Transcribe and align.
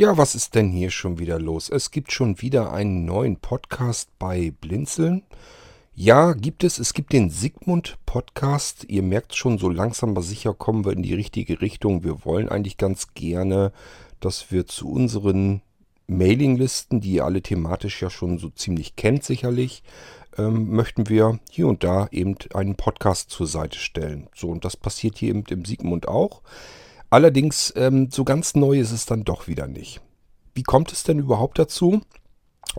Ja, 0.00 0.16
was 0.16 0.36
ist 0.36 0.54
denn 0.54 0.70
hier 0.70 0.92
schon 0.92 1.18
wieder 1.18 1.40
los? 1.40 1.68
Es 1.68 1.90
gibt 1.90 2.12
schon 2.12 2.40
wieder 2.40 2.72
einen 2.72 3.04
neuen 3.04 3.40
Podcast 3.40 4.08
bei 4.20 4.52
Blinzeln. 4.60 5.24
Ja, 5.92 6.34
gibt 6.34 6.62
es. 6.62 6.78
Es 6.78 6.94
gibt 6.94 7.12
den 7.12 7.30
Sigmund 7.30 7.98
Podcast. 8.06 8.84
Ihr 8.86 9.02
merkt 9.02 9.34
schon, 9.34 9.58
so 9.58 9.68
langsam 9.68 10.10
aber 10.10 10.22
sicher 10.22 10.54
kommen 10.54 10.84
wir 10.84 10.92
in 10.92 11.02
die 11.02 11.14
richtige 11.14 11.60
Richtung. 11.60 12.04
Wir 12.04 12.24
wollen 12.24 12.48
eigentlich 12.48 12.76
ganz 12.76 13.12
gerne, 13.14 13.72
dass 14.20 14.50
wir 14.50 14.66
zu 14.66 14.90
unseren 14.90 15.62
Mailinglisten, 16.06 17.00
die 17.00 17.12
ihr 17.12 17.24
alle 17.24 17.42
thematisch 17.42 18.00
ja 18.02 18.10
schon 18.10 18.38
so 18.38 18.48
ziemlich 18.48 18.96
kennt 18.96 19.24
sicherlich, 19.24 19.82
ähm, 20.38 20.70
möchten 20.70 21.08
wir 21.08 21.38
hier 21.50 21.68
und 21.68 21.84
da 21.84 22.08
eben 22.10 22.36
einen 22.54 22.76
Podcast 22.76 23.30
zur 23.30 23.46
Seite 23.46 23.78
stellen. 23.78 24.28
So, 24.34 24.48
und 24.48 24.64
das 24.64 24.76
passiert 24.76 25.18
hier 25.18 25.30
eben 25.30 25.44
im 25.50 25.64
Sigmund 25.64 26.08
auch. 26.08 26.42
Allerdings, 27.10 27.72
ähm, 27.76 28.10
so 28.10 28.24
ganz 28.24 28.54
neu 28.54 28.78
ist 28.78 28.92
es 28.92 29.06
dann 29.06 29.24
doch 29.24 29.48
wieder 29.48 29.66
nicht. 29.66 30.00
Wie 30.54 30.62
kommt 30.62 30.92
es 30.92 31.02
denn 31.02 31.18
überhaupt 31.18 31.58
dazu? 31.58 32.00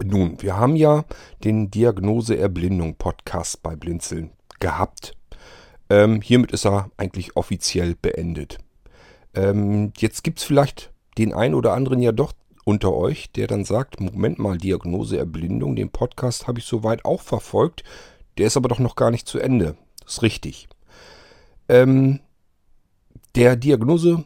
Nun, 0.03 0.41
wir 0.41 0.57
haben 0.57 0.75
ja 0.75 1.05
den 1.43 1.71
Diagnose-Erblindung-Podcast 1.71 3.63
bei 3.63 3.75
Blinzeln 3.75 4.31
gehabt. 4.59 5.13
Ähm, 5.89 6.21
hiermit 6.21 6.51
ist 6.51 6.65
er 6.65 6.91
eigentlich 6.97 7.35
offiziell 7.35 7.95
beendet. 7.95 8.59
Ähm, 9.33 9.91
jetzt 9.97 10.23
gibt 10.23 10.39
es 10.39 10.45
vielleicht 10.45 10.91
den 11.17 11.33
einen 11.33 11.55
oder 11.55 11.73
anderen 11.73 12.01
ja 12.01 12.11
doch 12.11 12.33
unter 12.65 12.93
euch, 12.93 13.31
der 13.31 13.47
dann 13.47 13.65
sagt, 13.65 13.99
Moment 13.99 14.39
mal, 14.39 14.57
Diagnose-Erblindung, 14.57 15.75
den 15.75 15.89
Podcast 15.89 16.47
habe 16.47 16.59
ich 16.59 16.65
soweit 16.65 17.05
auch 17.05 17.21
verfolgt, 17.21 17.83
der 18.37 18.47
ist 18.47 18.57
aber 18.57 18.69
doch 18.69 18.79
noch 18.79 18.95
gar 18.95 19.11
nicht 19.11 19.27
zu 19.27 19.39
Ende. 19.39 19.75
Das 20.03 20.15
ist 20.15 20.21
richtig. 20.21 20.69
Ähm, 21.67 22.19
der 23.35 23.55
Diagnose 23.55 24.23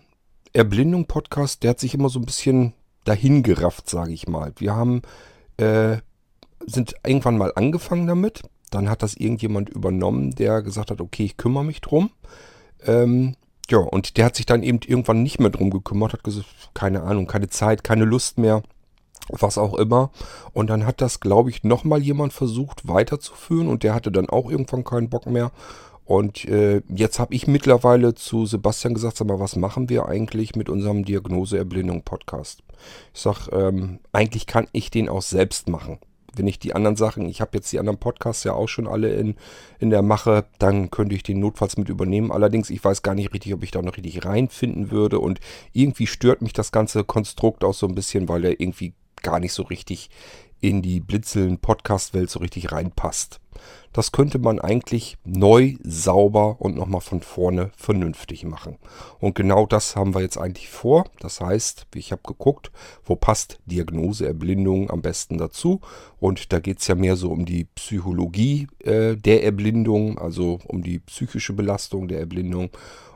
Erblindung 0.53 1.05
Podcast, 1.05 1.63
der 1.63 1.71
hat 1.71 1.79
sich 1.79 1.93
immer 1.93 2.09
so 2.09 2.19
ein 2.19 2.25
bisschen 2.25 2.73
dahingerafft, 3.05 3.89
sage 3.89 4.13
ich 4.13 4.27
mal. 4.27 4.53
Wir 4.57 4.75
haben 4.75 5.01
äh, 5.57 5.97
sind 6.65 6.95
irgendwann 7.05 7.37
mal 7.37 7.51
angefangen 7.55 8.07
damit. 8.07 8.43
Dann 8.69 8.89
hat 8.89 9.03
das 9.03 9.15
irgendjemand 9.15 9.69
übernommen, 9.69 10.31
der 10.31 10.61
gesagt 10.61 10.91
hat, 10.91 11.01
okay, 11.01 11.25
ich 11.25 11.37
kümmere 11.37 11.65
mich 11.65 11.81
drum. 11.81 12.11
Ähm, 12.85 13.35
ja, 13.69 13.77
und 13.77 14.17
der 14.17 14.25
hat 14.25 14.35
sich 14.35 14.45
dann 14.45 14.63
eben 14.63 14.79
irgendwann 14.85 15.23
nicht 15.23 15.39
mehr 15.39 15.49
drum 15.49 15.69
gekümmert, 15.69 16.13
hat 16.13 16.23
gesagt, 16.23 16.47
keine 16.73 17.03
Ahnung, 17.03 17.27
keine 17.27 17.49
Zeit, 17.49 17.83
keine 17.83 18.05
Lust 18.05 18.37
mehr, 18.37 18.61
was 19.29 19.57
auch 19.57 19.73
immer. 19.75 20.11
Und 20.53 20.69
dann 20.69 20.85
hat 20.85 21.01
das, 21.01 21.19
glaube 21.19 21.49
ich, 21.49 21.63
nochmal 21.63 22.01
jemand 22.01 22.33
versucht 22.33 22.87
weiterzuführen 22.87 23.69
und 23.69 23.83
der 23.83 23.93
hatte 23.93 24.11
dann 24.11 24.29
auch 24.29 24.49
irgendwann 24.49 24.83
keinen 24.83 25.09
Bock 25.09 25.27
mehr. 25.27 25.51
Und 26.05 26.43
äh, 26.45 26.81
jetzt 26.89 27.19
habe 27.19 27.33
ich 27.33 27.47
mittlerweile 27.47 28.13
zu 28.13 28.45
Sebastian 28.45 28.93
gesagt, 28.93 29.17
sag 29.17 29.27
mal, 29.27 29.39
was 29.39 29.55
machen 29.55 29.87
wir 29.87 30.05
eigentlich 30.05 30.55
mit 30.55 30.67
unserem 30.67 31.05
Diagnose-Erblindung-Podcast? 31.05 32.61
Ich 33.13 33.21
sag, 33.21 33.47
ähm, 33.53 33.99
eigentlich 34.11 34.45
kann 34.45 34.67
ich 34.73 34.91
den 34.91 35.07
auch 35.07 35.21
selbst 35.21 35.69
machen. 35.69 35.99
Wenn 36.35 36.47
ich 36.47 36.59
die 36.59 36.73
anderen 36.73 36.95
Sachen, 36.95 37.27
ich 37.27 37.41
habe 37.41 37.51
jetzt 37.55 37.71
die 37.71 37.79
anderen 37.79 37.99
Podcasts 37.99 38.43
ja 38.43 38.53
auch 38.53 38.67
schon 38.67 38.87
alle 38.87 39.13
in, 39.13 39.35
in 39.79 39.89
der 39.89 40.01
Mache, 40.01 40.45
dann 40.59 40.89
könnte 40.89 41.15
ich 41.15 41.23
den 41.23 41.39
notfalls 41.39 41.77
mit 41.77 41.89
übernehmen. 41.89 42.31
Allerdings, 42.31 42.69
ich 42.69 42.83
weiß 42.83 43.01
gar 43.01 43.15
nicht 43.15 43.33
richtig, 43.33 43.53
ob 43.53 43.63
ich 43.63 43.71
da 43.71 43.81
noch 43.81 43.97
richtig 43.97 44.25
reinfinden 44.25 44.91
würde. 44.91 45.19
Und 45.19 45.39
irgendwie 45.73 46.07
stört 46.07 46.41
mich 46.41 46.53
das 46.53 46.71
ganze 46.71 47.03
Konstrukt 47.03 47.63
auch 47.63 47.73
so 47.73 47.87
ein 47.87 47.95
bisschen, 47.95 48.27
weil 48.29 48.45
er 48.45 48.59
irgendwie 48.59 48.93
gar 49.21 49.39
nicht 49.39 49.53
so 49.53 49.63
richtig 49.63 50.09
in 50.63 50.81
die 50.81 51.01
blitzeln 51.01 51.57
Podcast-Welt 51.57 52.29
so 52.29 52.39
richtig 52.39 52.71
reinpasst. 52.71 53.41
Das 53.91 54.13
könnte 54.13 54.39
man 54.39 54.59
eigentlich 54.59 55.17
neu, 55.25 55.75
sauber 55.83 56.55
und 56.59 56.75
nochmal 56.75 57.01
von 57.01 57.21
vorne 57.21 57.69
vernünftig 57.75 58.45
machen. 58.45 58.77
Und 59.19 59.35
genau 59.35 59.65
das 59.65 59.97
haben 59.97 60.15
wir 60.15 60.21
jetzt 60.21 60.37
eigentlich 60.37 60.69
vor. 60.69 61.03
Das 61.19 61.41
heißt, 61.41 61.87
ich 61.93 62.13
habe 62.13 62.21
geguckt, 62.25 62.71
wo 63.03 63.17
passt 63.17 63.59
Diagnose 63.65 64.25
Erblindung 64.25 64.89
am 64.89 65.01
besten 65.01 65.37
dazu. 65.37 65.81
Und 66.19 66.53
da 66.53 66.59
geht 66.59 66.79
es 66.79 66.87
ja 66.87 66.95
mehr 66.95 67.17
so 67.17 67.29
um 67.29 67.45
die 67.45 67.65
Psychologie 67.75 68.67
äh, 68.79 69.17
der 69.17 69.43
Erblindung, 69.43 70.17
also 70.17 70.59
um 70.65 70.81
die 70.81 70.99
psychische 70.99 71.51
Belastung 71.51 72.07
der 72.07 72.19
Erblindung. 72.19 72.69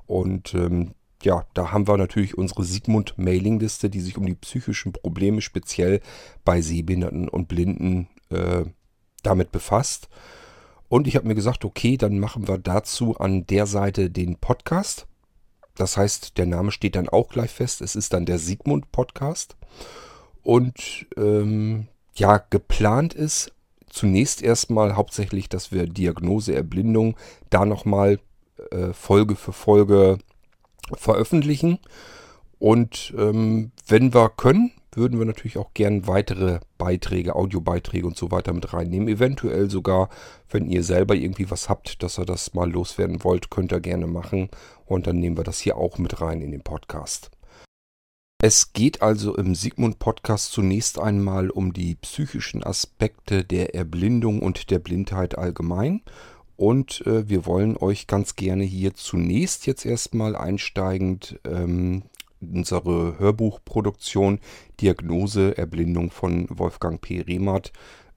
Und 0.05 0.53
ähm, 0.53 0.91
ja, 1.23 1.45
da 1.53 1.71
haben 1.71 1.87
wir 1.87 1.97
natürlich 1.97 2.37
unsere 2.37 2.63
Sigmund-Mailingliste, 2.63 3.89
die 3.89 4.01
sich 4.01 4.17
um 4.17 4.25
die 4.25 4.35
psychischen 4.35 4.93
Probleme 4.93 5.41
speziell 5.41 6.01
bei 6.45 6.61
Sehbehinderten 6.61 7.27
und 7.27 7.47
Blinden 7.47 8.07
äh, 8.29 8.65
damit 9.23 9.51
befasst. 9.51 10.09
Und 10.89 11.07
ich 11.07 11.15
habe 11.15 11.27
mir 11.27 11.35
gesagt, 11.35 11.65
okay, 11.65 11.97
dann 11.97 12.19
machen 12.19 12.47
wir 12.47 12.57
dazu 12.57 13.17
an 13.17 13.45
der 13.47 13.65
Seite 13.65 14.09
den 14.09 14.37
Podcast. 14.37 15.07
Das 15.75 15.97
heißt, 15.97 16.37
der 16.37 16.45
Name 16.45 16.71
steht 16.71 16.95
dann 16.95 17.09
auch 17.09 17.29
gleich 17.29 17.51
fest. 17.51 17.81
Es 17.81 17.95
ist 17.95 18.13
dann 18.13 18.25
der 18.25 18.39
Sigmund 18.39 18.91
Podcast. 18.91 19.57
Und 20.43 21.07
ähm, 21.17 21.87
ja, 22.15 22.37
geplant 22.37 23.13
ist 23.13 23.51
zunächst 23.89 24.41
erstmal 24.41 24.95
hauptsächlich, 24.95 25.49
dass 25.49 25.71
wir 25.71 25.87
Diagnose 25.87 26.55
Erblindung 26.55 27.15
da 27.49 27.65
nochmal 27.65 28.19
äh, 28.71 28.93
Folge 28.93 29.35
für 29.35 29.53
Folge 29.53 30.19
veröffentlichen. 30.95 31.79
Und 32.59 33.13
ähm, 33.17 33.71
wenn 33.87 34.13
wir 34.13 34.29
können, 34.29 34.71
würden 34.91 35.19
wir 35.19 35.25
natürlich 35.25 35.57
auch 35.57 35.73
gern 35.73 36.07
weitere 36.07 36.59
Beiträge, 36.77 37.35
Audiobeiträge 37.35 38.07
und 38.07 38.17
so 38.17 38.31
weiter 38.31 38.51
mit 38.51 38.73
reinnehmen. 38.73 39.07
Eventuell 39.07 39.69
sogar, 39.69 40.09
wenn 40.49 40.67
ihr 40.67 40.83
selber 40.83 41.13
irgendwie 41.13 41.51
was 41.51 41.69
habt, 41.69 42.01
dass 42.01 42.17
ihr 42.17 42.25
das 42.25 42.53
mal 42.55 42.69
loswerden 42.69 43.23
wollt, 43.23 43.51
könnt 43.51 43.71
ihr 43.71 43.79
gerne 43.79 44.07
machen. 44.07 44.49
Und 44.85 45.05
dann 45.05 45.19
nehmen 45.19 45.37
wir 45.37 45.43
das 45.43 45.59
hier 45.59 45.77
auch 45.77 45.99
mit 45.99 46.19
rein 46.19 46.41
in 46.41 46.51
den 46.51 46.63
Podcast. 46.63 47.29
Es 48.39 48.73
geht 48.73 49.01
also 49.01 49.35
im 49.35 49.55
Sigmund 49.55 49.97
Podcast 49.97 50.51
zunächst 50.51 50.99
einmal 50.99 51.49
um 51.49 51.73
die 51.73 51.95
psychischen 51.95 52.63
Aspekte 52.63 53.43
der 53.43 53.73
Erblindung 53.73 54.41
und 54.43 54.69
der 54.69 54.77
Blindheit 54.77 55.37
allgemein. 55.37 56.01
Und 56.57 57.05
äh, 57.05 57.29
wir 57.29 57.45
wollen 57.45 57.77
euch 57.77 58.07
ganz 58.07 58.35
gerne 58.35 58.63
hier 58.63 58.95
zunächst 58.95 59.67
jetzt 59.67 59.85
erstmal 59.85 60.35
einsteigend 60.35 61.39
ähm, 61.45 62.03
unsere 62.41 63.19
Hörbuchproduktion 63.19 64.39
Diagnose 64.81 65.57
Erblindung 65.57 66.09
von 66.11 66.47
Wolfgang 66.49 66.99
P. 66.99 67.21
Remath 67.21 67.71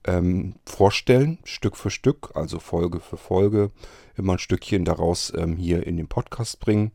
ähm, 0.04 0.54
vorstellen, 0.64 1.38
Stück 1.44 1.76
für 1.76 1.90
Stück, 1.90 2.30
also 2.34 2.58
Folge 2.58 3.00
für 3.00 3.18
Folge, 3.18 3.70
immer 4.16 4.34
ein 4.34 4.38
Stückchen 4.38 4.86
daraus 4.86 5.32
ähm, 5.36 5.56
hier 5.56 5.86
in 5.86 5.98
den 5.98 6.08
Podcast 6.08 6.60
bringen. 6.60 6.92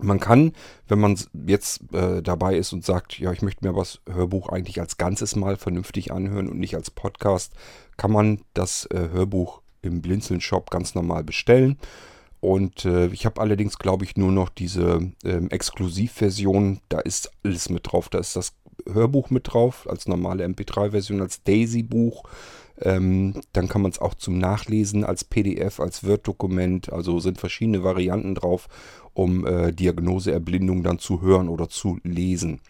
Man 0.00 0.18
kann, 0.18 0.52
wenn 0.88 0.98
man 0.98 1.18
jetzt 1.46 1.92
äh, 1.92 2.20
dabei 2.22 2.56
ist 2.56 2.72
und 2.72 2.84
sagt, 2.84 3.18
ja, 3.18 3.30
ich 3.32 3.42
möchte 3.42 3.66
mir 3.66 3.74
das 3.74 4.00
Hörbuch 4.10 4.48
eigentlich 4.48 4.80
als 4.80 4.96
Ganzes 4.96 5.36
mal 5.36 5.56
vernünftig 5.56 6.10
anhören 6.10 6.48
und 6.48 6.58
nicht 6.58 6.74
als 6.74 6.90
Podcast, 6.90 7.52
kann 7.96 8.10
man 8.10 8.40
das 8.54 8.86
äh, 8.86 9.10
Hörbuch 9.12 9.60
im 9.84 10.02
Blinzeln-Shop 10.02 10.70
ganz 10.70 10.94
normal 10.94 11.24
bestellen. 11.24 11.78
Und 12.40 12.84
äh, 12.84 13.06
ich 13.06 13.24
habe 13.24 13.40
allerdings, 13.40 13.78
glaube 13.78 14.04
ich, 14.04 14.16
nur 14.16 14.30
noch 14.30 14.50
diese 14.50 15.12
ähm, 15.24 15.48
Exklusivversion. 15.48 16.80
Da 16.90 17.00
ist 17.00 17.30
alles 17.42 17.70
mit 17.70 17.90
drauf. 17.90 18.10
Da 18.10 18.18
ist 18.18 18.36
das 18.36 18.52
Hörbuch 18.92 19.30
mit 19.30 19.52
drauf, 19.52 19.88
als 19.88 20.06
normale 20.06 20.44
MP3-Version, 20.44 21.22
als 21.22 21.42
Daisy-Buch. 21.42 22.24
Ähm, 22.80 23.40
dann 23.52 23.68
kann 23.68 23.82
man 23.82 23.92
es 23.92 23.98
auch 23.98 24.14
zum 24.14 24.36
Nachlesen 24.38 25.04
als 25.04 25.24
PDF, 25.24 25.80
als 25.80 26.06
Word-Dokument. 26.06 26.92
Also 26.92 27.18
sind 27.18 27.38
verschiedene 27.38 27.82
Varianten 27.82 28.34
drauf, 28.34 28.68
um 29.14 29.46
äh, 29.46 29.72
Diagnose-Erblindung 29.72 30.82
dann 30.82 30.98
zu 30.98 31.22
hören 31.22 31.48
oder 31.48 31.68
zu 31.68 31.98
lesen. 32.02 32.60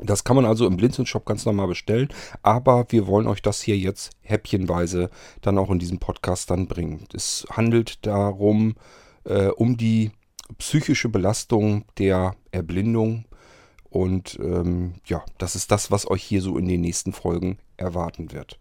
Das 0.00 0.24
kann 0.24 0.36
man 0.36 0.44
also 0.44 0.66
im 0.66 0.76
Blinzeln-Shop 0.76 1.24
ganz 1.24 1.46
normal 1.46 1.68
bestellen, 1.68 2.08
aber 2.42 2.86
wir 2.90 3.06
wollen 3.06 3.26
euch 3.26 3.40
das 3.40 3.62
hier 3.62 3.78
jetzt 3.78 4.10
häppchenweise 4.20 5.10
dann 5.40 5.56
auch 5.56 5.70
in 5.70 5.78
diesem 5.78 5.98
Podcast 5.98 6.50
dann 6.50 6.68
bringen. 6.68 7.04
Es 7.14 7.46
handelt 7.50 8.04
darum, 8.04 8.74
äh, 9.24 9.48
um 9.48 9.76
die 9.76 10.12
psychische 10.58 11.08
Belastung 11.08 11.86
der 11.98 12.36
Erblindung 12.52 13.24
und 13.88 14.38
ähm, 14.40 14.96
ja, 15.06 15.24
das 15.38 15.56
ist 15.56 15.70
das, 15.70 15.90
was 15.90 16.10
euch 16.10 16.22
hier 16.22 16.42
so 16.42 16.58
in 16.58 16.68
den 16.68 16.82
nächsten 16.82 17.12
Folgen 17.12 17.58
erwarten 17.78 18.32
wird. 18.32 18.58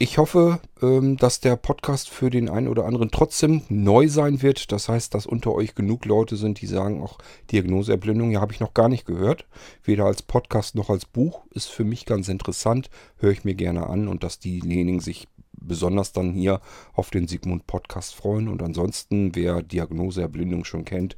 Ich 0.00 0.16
hoffe, 0.16 0.60
ähm, 0.80 1.16
dass 1.16 1.40
der 1.40 1.56
Podcast 1.56 2.08
für 2.08 2.30
den 2.30 2.48
einen 2.48 2.68
oder 2.68 2.84
anderen 2.84 3.10
trotzdem 3.10 3.62
neu 3.68 4.06
sein 4.06 4.42
wird. 4.42 4.70
Das 4.70 4.88
heißt, 4.88 5.12
dass 5.12 5.26
unter 5.26 5.52
euch 5.52 5.74
genug 5.74 6.04
Leute 6.04 6.36
sind, 6.36 6.60
die 6.60 6.68
sagen, 6.68 7.02
auch 7.02 7.18
Diagnoseerblindung, 7.50 8.30
ja, 8.30 8.40
habe 8.40 8.52
ich 8.52 8.60
noch 8.60 8.74
gar 8.74 8.88
nicht 8.88 9.06
gehört. 9.06 9.48
Weder 9.82 10.04
als 10.04 10.22
Podcast 10.22 10.76
noch 10.76 10.88
als 10.88 11.04
Buch. 11.04 11.42
Ist 11.50 11.66
für 11.66 11.82
mich 11.82 12.06
ganz 12.06 12.28
interessant. 12.28 12.90
Höre 13.16 13.32
ich 13.32 13.42
mir 13.42 13.56
gerne 13.56 13.88
an 13.88 14.06
und 14.06 14.22
dass 14.22 14.38
diejenigen 14.38 15.00
sich 15.00 15.26
besonders 15.52 16.12
dann 16.12 16.32
hier 16.32 16.60
auf 16.92 17.10
den 17.10 17.26
Sigmund 17.26 17.66
Podcast 17.66 18.14
freuen. 18.14 18.46
Und 18.46 18.62
ansonsten, 18.62 19.34
wer 19.34 19.64
Diagnoseerblindung 19.64 20.64
schon 20.64 20.84
kennt, 20.84 21.16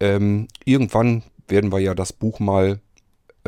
ähm, 0.00 0.48
irgendwann 0.64 1.24
werden 1.46 1.72
wir 1.72 1.80
ja 1.80 1.94
das 1.94 2.14
Buch 2.14 2.40
mal 2.40 2.80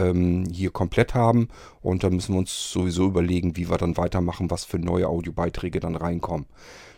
ähm, 0.00 0.46
hier 0.50 0.70
komplett 0.70 1.14
haben. 1.14 1.48
Und 1.82 2.04
dann 2.04 2.14
müssen 2.14 2.34
wir 2.34 2.38
uns 2.38 2.70
sowieso 2.70 3.06
überlegen, 3.06 3.56
wie 3.56 3.70
wir 3.70 3.78
dann 3.78 3.96
weitermachen, 3.96 4.50
was 4.50 4.64
für 4.64 4.78
neue 4.78 5.08
Audiobeiträge 5.08 5.80
dann 5.80 5.96
reinkommen. 5.96 6.46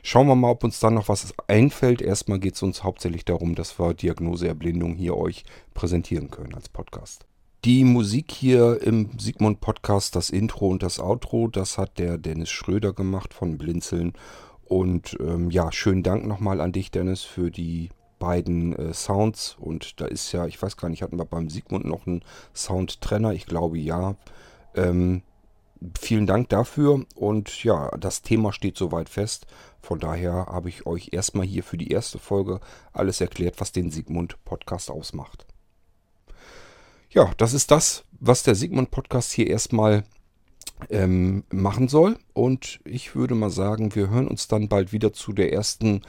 Schauen 0.03 0.27
wir 0.27 0.35
mal, 0.35 0.51
ob 0.51 0.65
uns 0.65 0.81
dann 0.81 0.95
noch 0.95 1.09
was 1.09 1.33
einfällt. 1.47 2.03
Erstmal 2.03 2.39
geht 2.39 2.55
es 2.55 2.63
uns 2.63 2.83
hauptsächlich 2.83 3.25
darum, 3.25 3.55
dass 3.55 3.79
wir 3.79 3.95
Diagnose 3.95 4.49
Erblindung 4.49 4.95
hier 4.95 5.17
euch 5.17 5.45
präsentieren 5.75 6.31
können 6.31 6.55
als 6.55 6.69
Podcast. 6.69 7.25
Die 7.65 7.85
Musik 7.85 8.33
hier 8.33 8.83
im 8.83 9.11
Sigmund 9.19 9.61
Podcast, 9.61 10.17
das 10.17 10.31
Intro 10.31 10.67
und 10.67 10.83
das 10.83 10.99
Outro, 10.99 11.47
das 11.47 11.79
hat 11.79 12.01
der 12.01 12.19
Dennis 12.19 12.51
Schröder 12.51 12.93
gemacht 12.93 13.33
von 13.33 13.57
Blinzeln. 13.57 14.15
Und 14.65 15.17
ähm, 15.21 15.51
ja, 15.51 15.71
schönen 15.71 16.03
Dank 16.03 16.27
nochmal 16.27 16.61
an 16.61 16.73
dich, 16.73 16.91
Dennis, 16.91 17.23
für 17.23 17.53
die 17.53 17.91
beiden 18.23 18.77
äh, 18.77 18.95
Sounds. 18.95 19.57
Und 19.59 20.01
da 20.01 20.07
ist 20.07 20.31
ja, 20.31 20.47
ich 20.47 20.63
weiß 20.63 20.77
gar 20.77 20.89
nicht, 20.89 21.03
hatten 21.03 21.19
wir 21.19 21.25
beim 21.25 21.51
Sigmund 21.51 21.85
noch 21.85 22.07
einen 22.07 22.25
Soundtrenner? 22.55 23.33
Ich 23.33 23.47
glaube 23.47 23.79
ja. 23.79 24.15
Ähm, 24.77 25.23
vielen 26.01 26.29
Dank 26.29 26.49
dafür. 26.49 27.05
Und 27.17 27.65
ja, 27.65 27.91
das 27.99 28.23
Thema 28.23 28.53
steht 28.53 28.77
soweit 28.77 29.09
fest. 29.09 29.47
Von 29.81 29.99
daher 29.99 30.47
habe 30.47 30.69
ich 30.69 30.87
euch 30.87 31.09
erstmal 31.11 31.45
hier 31.45 31.65
für 31.65 31.77
die 31.77 31.91
erste 31.91 32.21
Folge 32.21 32.61
alles 32.93 33.21
erklärt, 33.21 33.61
was 33.61 33.73
den 33.73 33.91
Sigmund 33.91 34.37
Podcast 34.45 34.89
ausmacht. 34.89 35.45
Ja, 37.11 37.33
das 37.39 37.55
ist 37.55 37.73
das, 37.73 38.05
was 38.21 38.45
der 38.45 38.55
Sigmund 38.55 38.93
Podcast 38.93 39.33
hier 39.33 39.49
erstmal 39.49 40.05
ähm, 40.91 41.43
machen 41.51 41.89
soll. 41.89 42.19
Und 42.35 42.79
ich 42.85 43.17
würde 43.17 43.35
mal 43.35 43.51
sagen, 43.51 43.97
wir 43.97 44.11
hören 44.11 44.29
uns 44.29 44.47
dann 44.47 44.69
bald 44.69 44.93
wieder 44.93 45.13
zu 45.13 45.33
der 45.33 45.53
ersten 45.53 46.03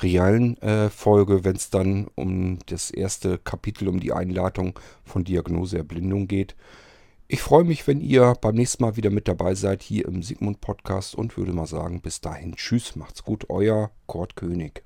realen 0.00 0.60
äh, 0.62 0.90
Folge, 0.90 1.44
wenn 1.44 1.56
es 1.56 1.70
dann 1.70 2.08
um 2.14 2.58
das 2.66 2.90
erste 2.90 3.38
Kapitel, 3.38 3.88
um 3.88 4.00
die 4.00 4.12
Einladung 4.12 4.78
von 5.04 5.24
Diagnose 5.24 5.78
Erblindung 5.78 6.28
geht. 6.28 6.54
Ich 7.28 7.42
freue 7.42 7.64
mich, 7.64 7.86
wenn 7.88 8.00
ihr 8.00 8.34
beim 8.40 8.54
nächsten 8.54 8.84
Mal 8.84 8.96
wieder 8.96 9.10
mit 9.10 9.26
dabei 9.26 9.54
seid 9.54 9.82
hier 9.82 10.06
im 10.06 10.22
Sigmund 10.22 10.60
Podcast 10.60 11.16
und 11.16 11.36
würde 11.36 11.52
mal 11.52 11.66
sagen, 11.66 12.00
bis 12.00 12.20
dahin, 12.20 12.54
tschüss, 12.54 12.94
macht's 12.94 13.24
gut, 13.24 13.50
euer 13.50 13.90
Kurt 14.06 14.36
König. 14.36 14.85